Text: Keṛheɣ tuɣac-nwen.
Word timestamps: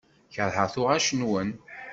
Keṛheɣ 0.33 0.67
tuɣac-nwen. 0.73 1.49